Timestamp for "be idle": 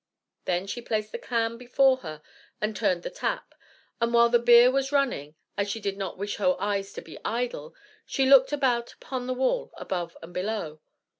7.03-7.75